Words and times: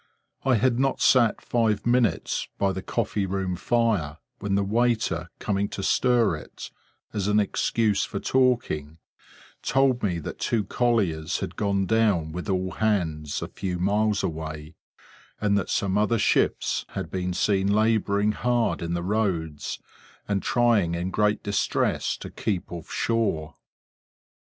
I 0.43 0.55
had 0.55 0.79
not 0.79 0.99
sat 0.99 1.41
five 1.41 1.85
minutes 1.85 2.47
by 2.57 2.71
the 2.71 2.81
coffee 2.81 3.27
room 3.27 3.55
fire, 3.55 4.17
when 4.39 4.55
the 4.55 4.63
waiter 4.63 5.29
coming 5.37 5.69
to 5.69 5.83
stir 5.83 6.37
it, 6.37 6.71
as 7.13 7.27
an 7.27 7.39
excuse 7.39 8.03
for 8.03 8.19
talking, 8.19 8.97
told 9.61 10.01
me 10.01 10.17
that 10.17 10.39
two 10.39 10.63
colliers 10.63 11.39
had 11.41 11.55
gone 11.55 11.85
down, 11.85 12.31
with 12.31 12.49
all 12.49 12.71
hands, 12.71 13.43
a 13.43 13.47
few 13.47 13.77
miles 13.77 14.23
away; 14.23 14.73
and 15.39 15.55
that 15.55 15.69
some 15.69 15.99
other 15.99 16.17
ships 16.17 16.83
had 16.95 17.11
been 17.11 17.31
seen 17.31 17.71
laboring 17.71 18.31
hard 18.31 18.81
in 18.81 18.95
the 18.95 19.03
Roads, 19.03 19.77
and 20.27 20.41
trying 20.41 20.95
in 20.95 21.11
great 21.11 21.43
distress, 21.43 22.17
to 22.17 22.31
keep 22.31 22.71
off 22.71 22.91
shore. 22.91 23.53